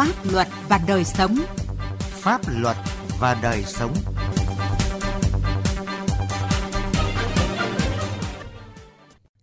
[0.00, 1.36] Pháp luật và đời sống.
[1.98, 2.76] Pháp luật
[3.18, 3.94] và đời sống.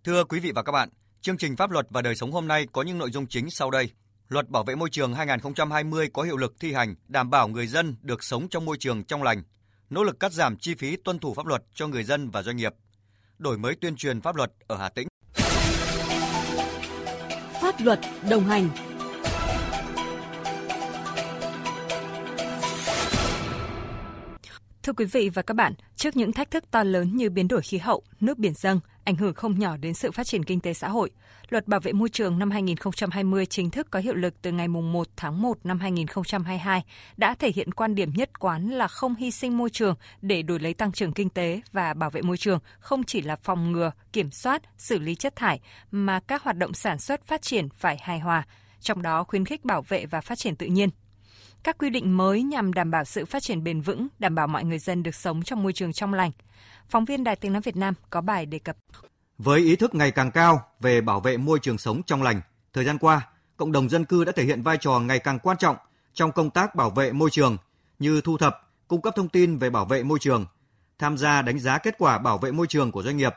[0.04, 0.90] Thưa quý vị và các bạn,
[1.22, 3.72] chương trình Pháp luật và đời sống hôm nay có những nội dung chính sau
[3.72, 3.90] đây.
[4.30, 7.96] Luật Bảo vệ môi trường 2020 có hiệu lực thi hành, đảm bảo người dân
[8.02, 9.44] được sống trong môi trường trong lành,
[9.90, 12.58] nỗ lực cắt giảm chi phí tuân thủ pháp luật cho người dân và doanh
[12.58, 12.74] nghiệp,
[13.38, 15.08] đổi mới tuyên truyền pháp luật ở Hà Tĩnh.
[17.62, 18.70] Pháp luật đồng hành
[24.88, 27.62] Thưa quý vị và các bạn, trước những thách thức to lớn như biến đổi
[27.62, 30.74] khí hậu, nước biển dâng, ảnh hưởng không nhỏ đến sự phát triển kinh tế
[30.74, 31.12] xã hội,
[31.50, 35.08] Luật Bảo vệ môi trường năm 2020 chính thức có hiệu lực từ ngày 1
[35.16, 36.84] tháng 1 năm 2022
[37.18, 40.60] đã thể hiện quan điểm nhất quán là không hy sinh môi trường để đổi
[40.60, 43.92] lấy tăng trưởng kinh tế và bảo vệ môi trường không chỉ là phòng ngừa,
[44.14, 45.60] kiểm soát, xử lý chất thải
[45.92, 48.44] mà các hoạt động sản xuất phát triển phải hài hòa,
[48.82, 50.90] trong đó khuyến khích bảo vệ và phát triển tự nhiên,
[51.68, 54.64] các quy định mới nhằm đảm bảo sự phát triển bền vững, đảm bảo mọi
[54.64, 56.32] người dân được sống trong môi trường trong lành.
[56.90, 58.78] Phóng viên Đài Tiếng nói Việt Nam có bài đề cập.
[59.38, 62.42] Với ý thức ngày càng cao về bảo vệ môi trường sống trong lành,
[62.74, 65.58] thời gian qua, cộng đồng dân cư đã thể hiện vai trò ngày càng quan
[65.58, 65.76] trọng
[66.14, 67.58] trong công tác bảo vệ môi trường
[68.00, 70.46] như thu thập, cung cấp thông tin về bảo vệ môi trường,
[71.00, 73.34] tham gia đánh giá kết quả bảo vệ môi trường của doanh nghiệp.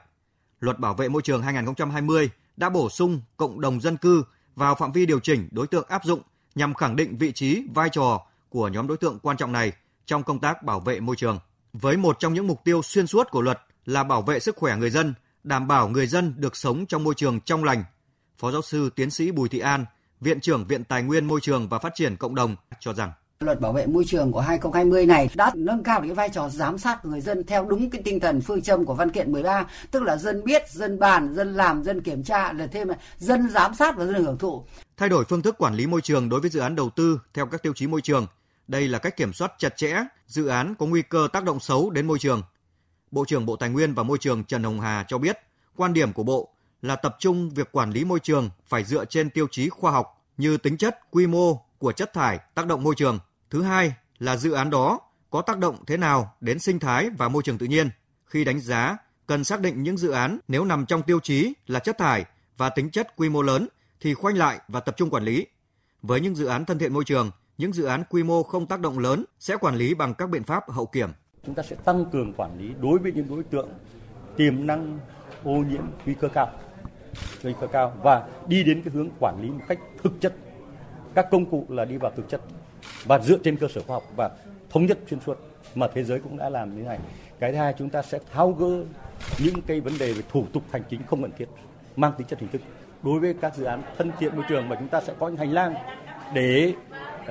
[0.61, 4.93] Luật Bảo vệ môi trường 2020 đã bổ sung cộng đồng dân cư vào phạm
[4.93, 6.21] vi điều chỉnh đối tượng áp dụng
[6.55, 9.73] nhằm khẳng định vị trí, vai trò của nhóm đối tượng quan trọng này
[10.07, 11.39] trong công tác bảo vệ môi trường.
[11.73, 14.77] Với một trong những mục tiêu xuyên suốt của luật là bảo vệ sức khỏe
[14.77, 17.85] người dân, đảm bảo người dân được sống trong môi trường trong lành.
[18.39, 19.85] Phó giáo sư tiến sĩ Bùi Thị An,
[20.21, 23.13] Viện trưởng Viện Tài nguyên Môi trường và Phát triển Cộng đồng cho rằng
[23.45, 26.79] Luật bảo vệ môi trường của 2020 này đã nâng cao cái vai trò giám
[26.79, 30.03] sát người dân theo đúng cái tinh thần phương châm của văn kiện 13, tức
[30.03, 33.75] là dân biết, dân bàn, dân làm, dân kiểm tra, là thêm là dân giám
[33.75, 34.65] sát và dân hưởng thụ.
[34.97, 37.47] Thay đổi phương thức quản lý môi trường đối với dự án đầu tư theo
[37.47, 38.27] các tiêu chí môi trường.
[38.69, 41.91] Đây là cách kiểm soát chặt chẽ dự án có nguy cơ tác động xấu
[41.91, 42.43] đến môi trường.
[43.11, 45.39] Bộ trưởng Bộ Tài nguyên và Môi trường Trần Hồng Hà cho biết,
[45.77, 46.49] quan điểm của Bộ
[46.83, 50.23] là tập trung việc quản lý môi trường phải dựa trên tiêu chí khoa học
[50.37, 53.19] như tính chất, quy mô của chất thải tác động môi trường.
[53.51, 55.01] Thứ hai là dự án đó
[55.31, 57.91] có tác động thế nào đến sinh thái và môi trường tự nhiên.
[58.27, 58.97] Khi đánh giá,
[59.27, 62.25] cần xác định những dự án nếu nằm trong tiêu chí là chất thải
[62.57, 63.69] và tính chất quy mô lớn
[64.01, 65.47] thì khoanh lại và tập trung quản lý.
[66.03, 68.81] Với những dự án thân thiện môi trường, những dự án quy mô không tác
[68.81, 71.11] động lớn sẽ quản lý bằng các biện pháp hậu kiểm.
[71.47, 73.69] Chúng ta sẽ tăng cường quản lý đối với những đối tượng
[74.37, 74.99] tiềm năng
[75.45, 76.51] ô nhiễm nguy cơ cao,
[77.43, 80.35] nguy cơ cao và đi đến cái hướng quản lý một cách thực chất.
[81.15, 82.41] Các công cụ là đi vào thực chất
[83.05, 84.31] và dựa trên cơ sở khoa học và
[84.71, 85.39] thống nhất xuyên suốt
[85.75, 86.99] mà thế giới cũng đã làm như này.
[87.39, 88.85] Cái thứ hai chúng ta sẽ tháo gỡ
[89.39, 91.49] những cái vấn đề về thủ tục hành chính không cần thiết
[91.97, 92.63] mang tính chất hình thức
[93.03, 95.37] đối với các dự án thân thiện môi trường mà chúng ta sẽ có những
[95.37, 95.75] hành lang
[96.35, 96.75] để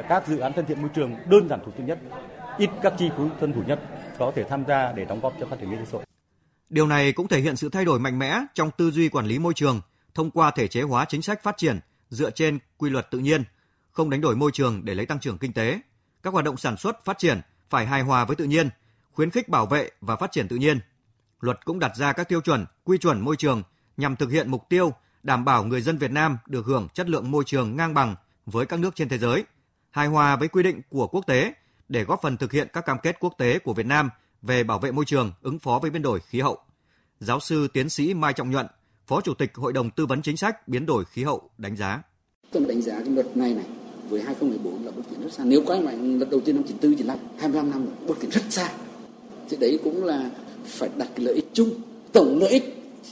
[0.09, 1.99] các dự án thân thiện môi trường đơn giản thủ tục nhất,
[2.57, 3.79] ít các chi phí thân thủ nhất
[4.17, 6.05] có thể tham gia để đóng góp cho phát triển kinh tế xã hội.
[6.69, 9.39] Điều này cũng thể hiện sự thay đổi mạnh mẽ trong tư duy quản lý
[9.39, 9.81] môi trường
[10.13, 13.43] thông qua thể chế hóa chính sách phát triển dựa trên quy luật tự nhiên,
[13.91, 15.79] không đánh đổi môi trường để lấy tăng trưởng kinh tế.
[16.23, 18.69] Các hoạt động sản xuất phát triển phải hài hòa với tự nhiên,
[19.11, 20.79] khuyến khích bảo vệ và phát triển tự nhiên.
[21.41, 23.63] Luật cũng đặt ra các tiêu chuẩn, quy chuẩn môi trường
[23.97, 27.31] nhằm thực hiện mục tiêu đảm bảo người dân Việt Nam được hưởng chất lượng
[27.31, 29.43] môi trường ngang bằng với các nước trên thế giới,
[29.91, 31.53] hài hòa với quy định của quốc tế
[31.89, 34.09] để góp phần thực hiện các cam kết quốc tế của Việt Nam
[34.41, 36.57] về bảo vệ môi trường, ứng phó với biến đổi khí hậu.
[37.19, 38.67] Giáo sư tiến sĩ Mai Trọng Nhuận,
[39.07, 42.01] Phó Chủ tịch Hội đồng Tư vấn Chính sách Biến đổi Khí hậu đánh giá.
[42.51, 43.65] Tôi đánh giá cái luật này này
[44.09, 45.43] với 2014 là bước tiến rất xa.
[45.45, 48.41] Nếu có mà lần đầu tiên năm 94, 95, 25 năm rồi, bước tiến rất
[48.49, 48.71] xa.
[49.49, 50.29] Thì đấy cũng là
[50.65, 51.69] phải đặt cái lợi ích chung,
[52.11, 52.63] tổng lợi ích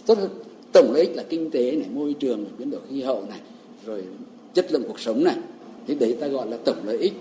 [0.06, 0.44] tốt hơn.
[0.74, 3.40] Tổng lợi ích là kinh tế này, môi trường, này, biến đổi khí hậu này,
[3.86, 4.04] rồi
[4.54, 5.38] chất lượng cuộc sống này.
[5.88, 7.14] Thì đấy ta gọi là tổng lợi ích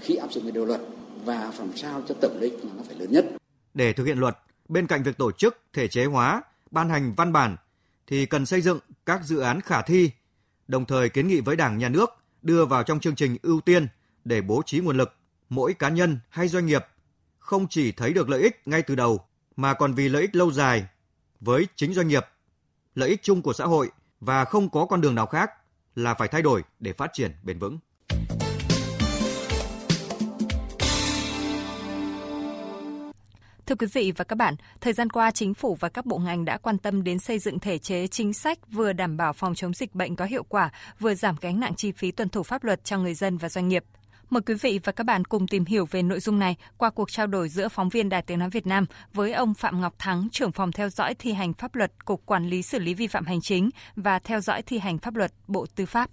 [0.00, 0.80] khi áp dụng cái điều luật
[1.24, 3.24] và làm sao cho tổng lợi ích là nó phải lớn nhất.
[3.74, 4.36] Để thực hiện luật,
[4.68, 7.56] bên cạnh việc tổ chức, thể chế hóa, ban hành văn bản
[8.06, 10.10] thì cần xây dựng các dự án khả thi,
[10.68, 12.10] đồng thời kiến nghị với Đảng, Nhà nước
[12.44, 13.86] đưa vào trong chương trình ưu tiên
[14.24, 15.14] để bố trí nguồn lực.
[15.48, 16.86] Mỗi cá nhân hay doanh nghiệp
[17.38, 19.20] không chỉ thấy được lợi ích ngay từ đầu
[19.56, 20.86] mà còn vì lợi ích lâu dài
[21.40, 22.26] với chính doanh nghiệp,
[22.94, 25.50] lợi ích chung của xã hội và không có con đường nào khác
[25.94, 27.78] là phải thay đổi để phát triển bền vững.
[33.66, 36.44] Thưa quý vị và các bạn, thời gian qua chính phủ và các bộ ngành
[36.44, 39.74] đã quan tâm đến xây dựng thể chế chính sách vừa đảm bảo phòng chống
[39.74, 40.70] dịch bệnh có hiệu quả,
[41.00, 43.68] vừa giảm gánh nặng chi phí tuân thủ pháp luật cho người dân và doanh
[43.68, 43.84] nghiệp.
[44.30, 47.10] Mời quý vị và các bạn cùng tìm hiểu về nội dung này qua cuộc
[47.10, 50.28] trao đổi giữa phóng viên Đài Tiếng Nói Việt Nam với ông Phạm Ngọc Thắng,
[50.32, 53.26] trưởng phòng theo dõi thi hành pháp luật Cục Quản lý xử lý vi phạm
[53.26, 56.10] hành chính và theo dõi thi hành pháp luật Bộ Tư pháp.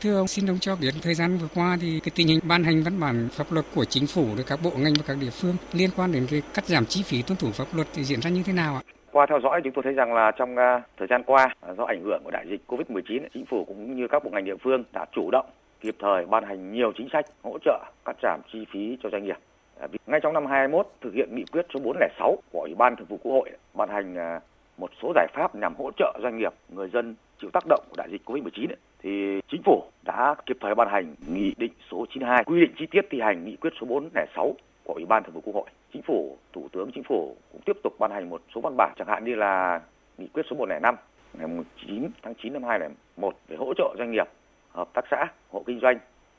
[0.00, 2.64] Thưa ông, xin ông cho biết thời gian vừa qua thì cái tình hình ban
[2.64, 5.30] hành văn bản pháp luật của chính phủ được các bộ ngành và các địa
[5.30, 8.20] phương liên quan đến cái cắt giảm chi phí tuân thủ pháp luật thì diễn
[8.20, 8.82] ra như thế nào ạ?
[9.12, 11.84] Qua theo dõi chúng tôi thấy rằng là trong à, thời gian qua à, do
[11.84, 14.84] ảnh hưởng của đại dịch Covid-19, chính phủ cũng như các bộ ngành địa phương
[14.92, 15.46] đã chủ động
[15.80, 19.24] kịp thời ban hành nhiều chính sách hỗ trợ cắt giảm chi phí cho doanh
[19.24, 19.38] nghiệp.
[19.80, 23.06] À, ngay trong năm 2021 thực hiện nghị quyết số 406 của Ủy ban Thường
[23.08, 24.40] vụ Quốc hội ban hành
[24.76, 27.14] một số giải pháp nhằm hỗ trợ doanh nghiệp, người dân
[27.44, 28.68] chịu tác động của đại dịch Covid-19
[29.02, 32.86] thì chính phủ đã kịp thời ban hành nghị định số 92 quy định chi
[32.90, 34.54] tiết thi hành nghị quyết số 406
[34.84, 35.70] của Ủy ban Thường vụ Quốc hội.
[35.92, 38.92] Chính phủ, Thủ tướng Chính phủ cũng tiếp tục ban hành một số văn bản
[38.98, 39.80] chẳng hạn như là
[40.18, 40.94] nghị quyết số 105
[41.38, 41.48] ngày
[41.86, 44.28] 9 tháng 9 năm 2001 về hỗ trợ doanh nghiệp,
[44.70, 45.98] hợp tác xã, hộ kinh doanh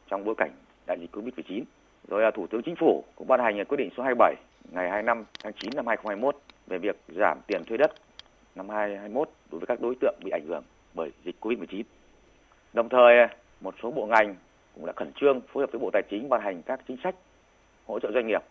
[0.10, 0.52] trong bối cảnh
[0.88, 1.64] đại dịch Covid-19.
[2.08, 4.36] Rồi là Thủ tướng Chính phủ cũng ban hành quyết định số 27
[4.72, 6.36] ngày 25 tháng 9 năm 2021
[6.68, 7.92] về việc giảm tiền thuê đất
[8.56, 10.64] năm 2021 đối với các đối tượng bị ảnh hưởng
[10.96, 11.84] bởi dịch Covid-19.
[12.74, 14.36] Đồng thời, à, một số bộ ngành
[14.76, 17.16] cũng đã khẩn trương phối hợp với Bộ Tài chính ban hành các chính sách
[17.88, 18.42] hỗ trợ doanh nghiệp.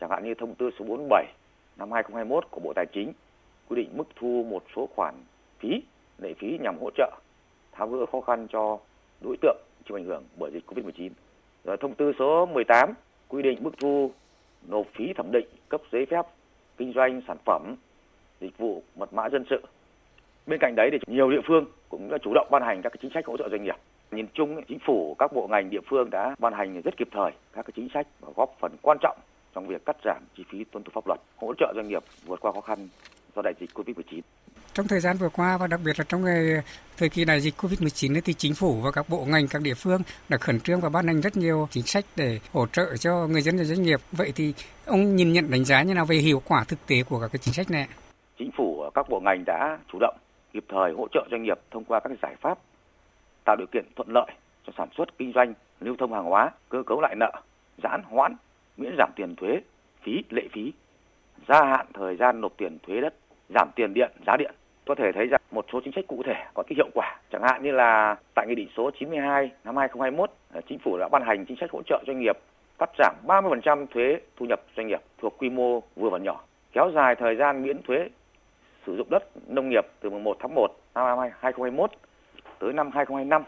[0.00, 1.26] Chẳng hạn như thông tư số 47
[1.76, 3.12] năm 2021 của Bộ Tài chính
[3.68, 5.14] quy định mức thu một số khoản
[5.58, 5.82] phí,
[6.18, 7.10] lệ phí nhằm hỗ trợ
[7.72, 8.78] tháo gỡ khó khăn cho
[9.24, 9.56] đối tượng
[9.88, 11.10] chịu ảnh hưởng bởi dịch Covid-19.
[11.64, 12.94] Rồi thông tư số 18
[13.28, 14.10] quy định mức thu
[14.68, 16.26] nộp phí thẩm định cấp giấy phép
[16.76, 17.74] kinh doanh sản phẩm,
[18.40, 19.62] dịch vụ mật mã dân sự.
[20.46, 23.10] Bên cạnh đấy thì nhiều địa phương cũng đã chủ động ban hành các chính
[23.14, 23.74] sách hỗ trợ doanh nghiệp.
[24.10, 27.32] Nhìn chung, chính phủ, các bộ ngành địa phương đã ban hành rất kịp thời
[27.52, 29.18] các chính sách và góp phần quan trọng
[29.54, 32.40] trong việc cắt giảm chi phí tuân thủ pháp luật, hỗ trợ doanh nghiệp vượt
[32.40, 32.88] qua khó khăn
[33.36, 34.20] do đại dịch Covid-19.
[34.72, 36.62] Trong thời gian vừa qua và đặc biệt là trong ngày
[36.96, 40.00] thời kỳ đại dịch Covid-19 thì chính phủ và các bộ ngành, các địa phương
[40.28, 43.42] đã khẩn trương và ban hành rất nhiều chính sách để hỗ trợ cho người
[43.42, 44.00] dân và doanh nghiệp.
[44.12, 44.54] Vậy thì
[44.86, 47.38] ông nhìn nhận đánh giá như nào về hiệu quả thực tế của các cái
[47.38, 47.86] chính sách này?
[48.38, 50.16] Chính phủ các bộ ngành đã chủ động
[50.56, 52.58] kịp thời hỗ trợ doanh nghiệp thông qua các giải pháp
[53.44, 54.30] tạo điều kiện thuận lợi
[54.66, 57.32] cho sản xuất kinh doanh, lưu thông hàng hóa, cơ cấu lại nợ,
[57.82, 58.36] giãn hoãn,
[58.76, 59.60] miễn giảm tiền thuế,
[60.02, 60.72] phí, lệ phí,
[61.48, 63.14] gia hạn thời gian nộp tiền thuế đất,
[63.54, 64.54] giảm tiền điện, giá điện.
[64.86, 67.18] Có thể thấy rằng một số chính sách cụ thể có cái hiệu quả.
[67.32, 71.08] Chẳng hạn như là tại Nghị định số 92 năm 2021, à, Chính phủ đã
[71.08, 72.38] ban hành chính sách hỗ trợ doanh nghiệp
[72.78, 76.90] cắt giảm 30% thuế thu nhập doanh nghiệp thuộc quy mô vừa và nhỏ, kéo
[76.94, 78.08] dài thời gian miễn thuế
[78.86, 81.90] sử dụng đất nông nghiệp từ mùng 1 tháng 1 năm 2021
[82.58, 83.42] tới năm 2025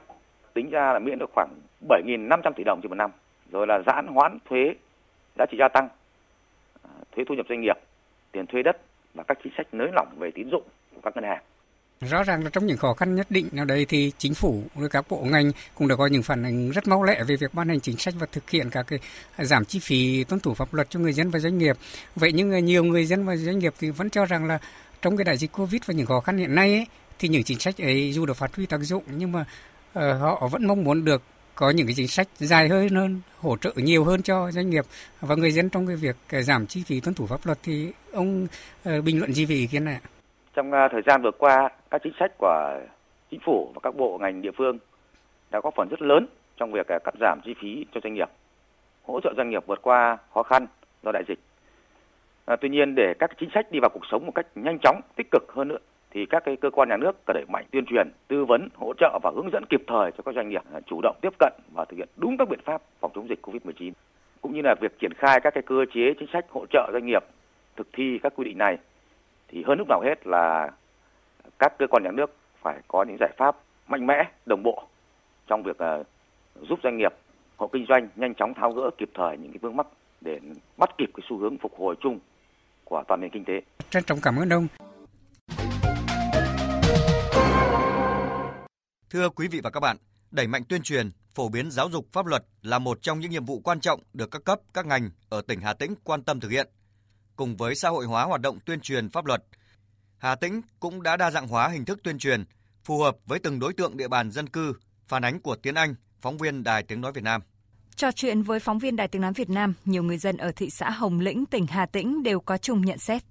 [0.55, 1.51] tính ra là miễn được khoảng
[1.89, 3.11] 7.500 tỷ đồng trên một năm
[3.53, 4.75] rồi là giãn hoãn thuế
[5.39, 5.89] giá trị gia tăng
[6.83, 7.77] à, thuế thu nhập doanh nghiệp,
[8.33, 8.77] tiền thuê đất
[9.15, 10.63] và các chính sách nới lỏng về tín dụng
[10.95, 11.43] của các ngân hàng
[12.01, 14.89] Rõ ràng là trong những khó khăn nhất định nào đây thì chính phủ với
[14.89, 17.69] các bộ ngành cũng đã có những phản ứng rất mau lẹ về việc ban
[17.69, 18.99] hành chính sách và thực hiện các cái
[19.39, 21.77] giảm chi phí tuân thủ pháp luật cho người dân và doanh nghiệp.
[22.15, 24.59] Vậy nhưng nhiều người dân và doanh nghiệp thì vẫn cho rằng là
[25.03, 26.87] trong cái đại dịch Covid và những khó khăn hiện nay ấy,
[27.19, 29.41] thì những chính sách ấy dù được phát huy tác dụng nhưng mà
[29.99, 31.23] uh, họ vẫn mong muốn được
[31.55, 34.85] có những cái chính sách dài hơn hơn, hỗ trợ nhiều hơn cho doanh nghiệp
[35.21, 37.93] và người dân trong cái việc ờ, giảm chi phí tuân thủ pháp luật thì
[38.13, 38.47] ông
[38.89, 40.01] uh, bình luận gì về ý kiến này?
[40.55, 42.81] Trong uh, thời gian vừa qua, các chính sách của
[43.31, 44.79] chính phủ và các bộ ngành địa phương
[45.51, 48.29] đã có phần rất lớn trong việc cắt giảm chi phí cho doanh nghiệp,
[49.03, 50.67] hỗ trợ doanh nghiệp vượt qua khó khăn
[51.03, 51.39] do đại dịch.
[52.49, 55.01] À, tuy nhiên để các chính sách đi vào cuộc sống một cách nhanh chóng,
[55.17, 55.79] tích cực hơn nữa
[56.11, 58.93] thì các cái cơ quan nhà nước cần đẩy mạnh tuyên truyền, tư vấn, hỗ
[58.99, 61.53] trợ và hướng dẫn kịp thời cho các doanh nghiệp à, chủ động tiếp cận
[61.75, 63.93] và thực hiện đúng các biện pháp phòng chống dịch Covid-19
[64.41, 67.07] cũng như là việc triển khai các cái cơ chế chính sách hỗ trợ doanh
[67.07, 67.25] nghiệp
[67.77, 68.79] thực thi các quy định này.
[69.49, 70.71] Thì hơn lúc nào hết là
[71.59, 73.57] các cơ quan nhà nước phải có những giải pháp
[73.89, 74.83] mạnh mẽ, đồng bộ
[75.47, 76.07] trong việc uh,
[76.69, 77.15] giúp doanh nghiệp
[77.57, 79.87] hộ kinh doanh nhanh chóng tháo gỡ kịp thời những cái vướng mắc
[80.21, 80.41] để
[80.77, 82.19] bắt kịp cái xu hướng phục hồi chung
[82.89, 83.53] của toàn nền kinh tế.
[83.91, 84.69] Trân trọng cảm ơn ông.
[89.11, 89.97] Thưa quý vị và các bạn,
[90.31, 93.45] đẩy mạnh tuyên truyền, phổ biến giáo dục pháp luật là một trong những nhiệm
[93.45, 96.51] vụ quan trọng được các cấp, các ngành ở tỉnh Hà Tĩnh quan tâm thực
[96.51, 96.69] hiện.
[97.37, 99.45] Cùng với xã hội hóa hoạt động tuyên truyền pháp luật,
[100.19, 102.45] Hà Tĩnh cũng đã đa dạng hóa hình thức tuyên truyền
[102.85, 104.73] phù hợp với từng đối tượng địa bàn dân cư,
[105.09, 107.43] phản ánh của Tiến Anh, phóng viên Đài Tiếng Nói Việt Nam.
[107.99, 110.71] Trò chuyện với phóng viên Đài Tiếng Nói Việt Nam, nhiều người dân ở thị
[110.71, 113.23] xã Hồng Lĩnh, tỉnh Hà Tĩnh đều có chung nhận xét.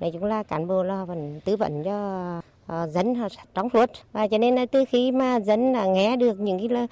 [0.00, 3.14] Nói chung là cán bộ là vẫn tư vấn cho uh, dân
[3.54, 6.82] trong suốt và cho nên là từ khi mà dân là nghe được những cái
[6.82, 6.88] uh,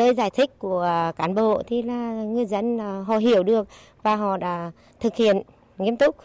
[0.00, 3.68] lời giải thích của cán bộ thì là người dân uh, họ hiểu được
[4.02, 5.42] và họ đã thực hiện
[5.78, 6.16] nghiêm túc.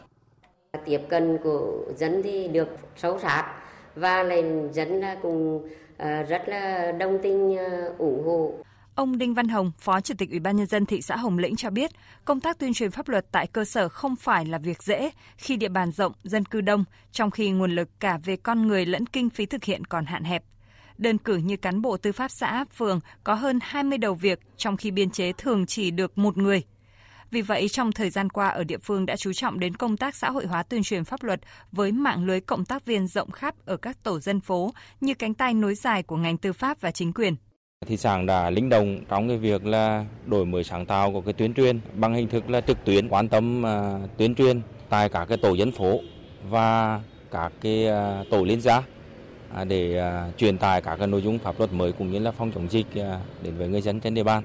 [0.86, 3.54] Tiếp cận của dân thì được sâu sát
[3.96, 7.58] và lại dân cũng uh, rất là đồng tình
[7.98, 8.52] ủng hộ.
[8.96, 11.56] Ông Đinh Văn Hồng, Phó Chủ tịch Ủy ban nhân dân thị xã Hồng Lĩnh
[11.56, 11.92] cho biết,
[12.26, 15.56] công tác tuyên truyền pháp luật tại cơ sở không phải là việc dễ khi
[15.56, 19.06] địa bàn rộng, dân cư đông, trong khi nguồn lực cả về con người lẫn
[19.06, 20.44] kinh phí thực hiện còn hạn hẹp.
[20.98, 24.78] Đơn cử như cán bộ tư pháp xã, phường có hơn 20 đầu việc, trong
[24.78, 26.64] khi biên chế thường chỉ được một người.
[27.32, 30.16] Vì vậy, trong thời gian qua ở địa phương đã chú trọng đến công tác
[30.16, 33.56] xã hội hóa tuyên truyền pháp luật với mạng lưới cộng tác viên rộng khắp
[33.66, 36.92] ở các tổ dân phố như cánh tay nối dài của ngành tư pháp và
[36.92, 37.36] chính quyền.
[37.86, 41.34] Thị sản đã linh động trong cái việc là đổi mới sáng tạo của cái
[41.34, 45.10] tuyên truyền bằng hình thức là trực tuyến quan tâm à, uh, tuyên truyền tại
[45.10, 46.00] các cái tổ dân phố
[46.50, 47.02] và
[47.32, 51.40] các cái uh, tổ liên gia uh, để uh, truyền tải các cái nội dung
[51.40, 53.06] pháp luật mới cũng như là phòng chống dịch uh,
[53.44, 54.44] đến với người dân trên địa bàn.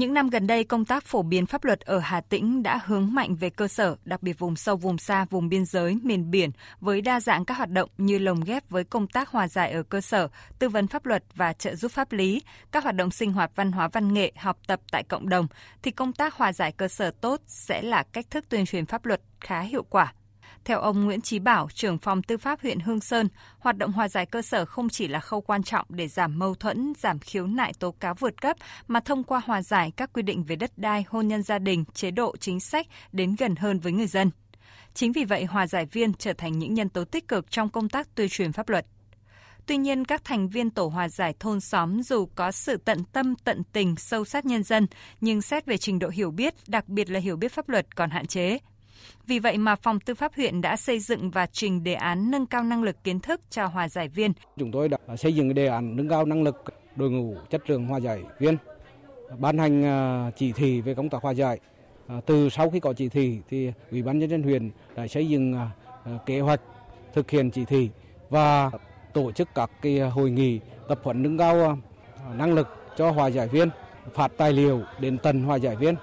[0.00, 3.14] Những năm gần đây, công tác phổ biến pháp luật ở Hà Tĩnh đã hướng
[3.14, 6.50] mạnh về cơ sở, đặc biệt vùng sâu, vùng xa, vùng biên giới, miền biển,
[6.80, 9.82] với đa dạng các hoạt động như lồng ghép với công tác hòa giải ở
[9.82, 10.28] cơ sở,
[10.58, 12.42] tư vấn pháp luật và trợ giúp pháp lý,
[12.72, 15.46] các hoạt động sinh hoạt văn hóa văn nghệ, học tập tại cộng đồng,
[15.82, 19.06] thì công tác hòa giải cơ sở tốt sẽ là cách thức tuyên truyền pháp
[19.06, 20.12] luật khá hiệu quả.
[20.64, 24.08] Theo ông Nguyễn Chí Bảo, trưởng phòng tư pháp huyện Hương Sơn, hoạt động hòa
[24.08, 27.46] giải cơ sở không chỉ là khâu quan trọng để giảm mâu thuẫn, giảm khiếu
[27.46, 28.56] nại tố cáo vượt cấp,
[28.88, 31.84] mà thông qua hòa giải các quy định về đất đai, hôn nhân gia đình,
[31.94, 34.30] chế độ chính sách đến gần hơn với người dân.
[34.94, 37.88] Chính vì vậy, hòa giải viên trở thành những nhân tố tích cực trong công
[37.88, 38.86] tác tuyên truyền pháp luật.
[39.66, 43.34] Tuy nhiên, các thành viên tổ hòa giải thôn xóm dù có sự tận tâm,
[43.44, 44.86] tận tình, sâu sát nhân dân,
[45.20, 48.10] nhưng xét về trình độ hiểu biết, đặc biệt là hiểu biết pháp luật còn
[48.10, 48.58] hạn chế.
[49.26, 52.46] Vì vậy mà Phòng Tư pháp huyện đã xây dựng và trình đề án nâng
[52.46, 54.32] cao năng lực kiến thức cho hòa giải viên.
[54.58, 56.64] Chúng tôi đã xây dựng đề án nâng cao năng lực
[56.96, 58.56] đội ngũ chất lượng hòa giải viên,
[59.38, 61.58] ban hành à, chỉ thị về công tác hòa giải.
[62.06, 65.28] À, từ sau khi có chỉ thị thì Ủy ban nhân dân huyện đã xây
[65.28, 65.70] dựng à,
[66.26, 66.60] kế hoạch
[67.14, 67.90] thực hiện chỉ thị
[68.30, 68.70] và
[69.12, 71.78] tổ chức các cái hội nghị tập huấn nâng cao
[72.34, 73.68] năng lực cho hòa giải viên,
[74.14, 75.94] phát tài liệu đến tận hòa giải viên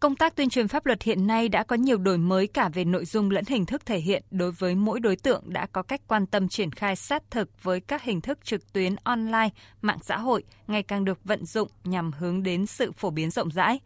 [0.00, 2.84] Công tác tuyên truyền pháp luật hiện nay đã có nhiều đổi mới cả về
[2.84, 6.00] nội dung lẫn hình thức thể hiện đối với mỗi đối tượng đã có cách
[6.06, 9.48] quan tâm triển khai sát thực với các hình thức trực tuyến online,
[9.82, 13.50] mạng xã hội ngày càng được vận dụng nhằm hướng đến sự phổ biến rộng
[13.50, 13.80] rãi.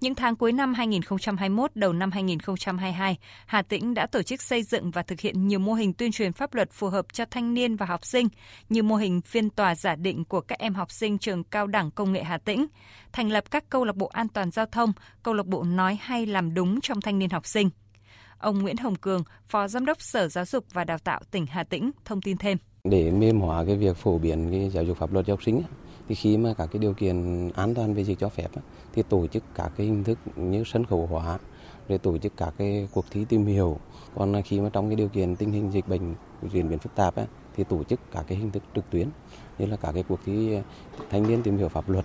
[0.00, 4.90] Những tháng cuối năm 2021, đầu năm 2022, Hà Tĩnh đã tổ chức xây dựng
[4.90, 7.76] và thực hiện nhiều mô hình tuyên truyền pháp luật phù hợp cho thanh niên
[7.76, 8.28] và học sinh,
[8.68, 11.90] như mô hình phiên tòa giả định của các em học sinh trường cao đẳng
[11.90, 12.66] công nghệ Hà Tĩnh,
[13.12, 14.92] thành lập các câu lạc bộ an toàn giao thông,
[15.22, 17.70] câu lạc bộ nói hay làm đúng trong thanh niên học sinh.
[18.38, 21.64] Ông Nguyễn Hồng Cường, Phó Giám đốc Sở Giáo dục và Đào tạo tỉnh Hà
[21.64, 22.58] Tĩnh thông tin thêm.
[22.84, 25.62] Để mềm hóa cái việc phổ biến cái giáo dục pháp luật cho học sinh
[26.10, 28.48] thì khi mà các cái điều kiện an toàn về dịch cho phép
[28.92, 31.38] thì tổ chức các cái hình thức như sân khấu hóa,
[31.88, 33.76] rồi tổ chức các cái cuộc thi tìm hiểu
[34.14, 36.14] còn khi mà trong cái điều kiện tình hình dịch bệnh
[36.52, 37.14] diễn biến phức tạp
[37.56, 39.08] thì tổ chức các cái hình thức trực tuyến,
[39.58, 40.62] như là các cái cuộc thi ờ,
[41.10, 42.04] thanh niên tìm hiểu pháp luật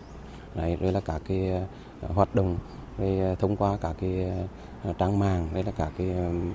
[0.56, 1.50] này rồi là các cái
[2.02, 2.58] ờ, hoạt động
[2.98, 4.32] rồi ờ, thông qua các cái
[4.98, 6.08] trang mạng đây là các cái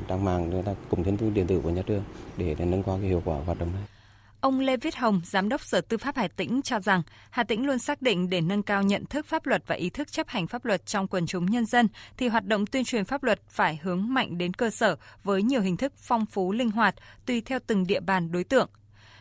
[0.09, 2.03] trang mạng đây là cùng thông tin điện tử của nhà trường
[2.37, 4.00] để nâng cao cái hiệu quả hoạt động này.
[4.41, 7.67] Ông Lê Viết Hồng, Giám đốc Sở Tư pháp Hà Tĩnh cho rằng Hà Tĩnh
[7.67, 10.47] luôn xác định để nâng cao nhận thức pháp luật và ý thức chấp hành
[10.47, 13.81] pháp luật trong quần chúng nhân dân thì hoạt động tuyên truyền pháp luật phải
[13.83, 16.95] hướng mạnh đến cơ sở với nhiều hình thức phong phú linh hoạt
[17.27, 18.69] tùy theo từng địa bàn đối tượng.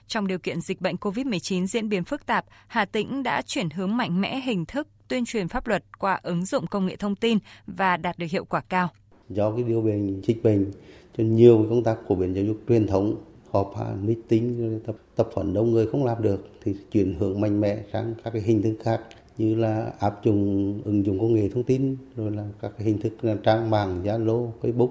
[0.08, 3.98] Trong điều kiện dịch bệnh COVID-19 diễn biến phức tạp, Hà Tĩnh đã chuyển hướng
[3.98, 7.38] mạnh mẽ hình thức tuyên truyền pháp luật qua ứng dụng công nghệ thông tin
[7.68, 8.90] và đạt được hiệu quả cao.
[9.30, 10.72] Do cái điều bệnh dịch bệnh
[11.18, 13.16] cho nhiều công tác của biến giáo dục truyền thống
[13.52, 17.84] họp meeting tập tập huấn đông người không làm được thì chuyển hướng mạnh mẽ
[17.94, 19.02] sang các cái hình thức khác
[19.38, 23.00] như là áp dụng ứng dụng công nghệ thông tin rồi là các cái hình
[23.00, 24.90] thức là trang mạng zalo facebook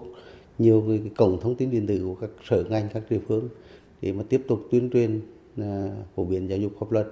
[0.58, 3.48] nhiều cái, cái cổng thông tin điện tử của các sở ngành các địa phương
[4.02, 5.20] để mà tiếp tục tuyên truyền
[5.56, 7.06] à, phổ biến giáo dục pháp luật.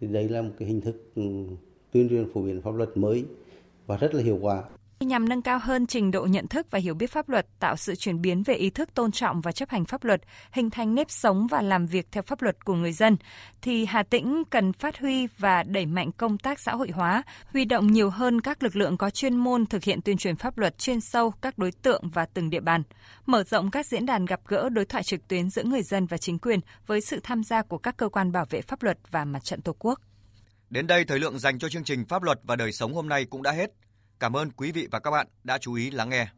[0.00, 1.22] Thì đây là một cái hình thức ừ,
[1.92, 3.24] tuyên truyền phổ biến pháp luật mới
[3.86, 4.64] và rất là hiệu quả
[5.04, 7.94] nhằm nâng cao hơn trình độ nhận thức và hiểu biết pháp luật, tạo sự
[7.94, 11.10] chuyển biến về ý thức tôn trọng và chấp hành pháp luật, hình thành nếp
[11.10, 13.16] sống và làm việc theo pháp luật của người dân,
[13.62, 17.64] thì Hà Tĩnh cần phát huy và đẩy mạnh công tác xã hội hóa, huy
[17.64, 20.78] động nhiều hơn các lực lượng có chuyên môn thực hiện tuyên truyền pháp luật
[20.78, 22.82] chuyên sâu các đối tượng và từng địa bàn,
[23.26, 26.16] mở rộng các diễn đàn gặp gỡ đối thoại trực tuyến giữa người dân và
[26.16, 29.24] chính quyền với sự tham gia của các cơ quan bảo vệ pháp luật và
[29.24, 30.00] mặt trận Tổ quốc.
[30.70, 33.24] Đến đây thời lượng dành cho chương trình Pháp luật và đời sống hôm nay
[33.24, 33.70] cũng đã hết.
[34.22, 36.28] Cảm ơn quý vị và các bạn đã chú ý lắng nghe.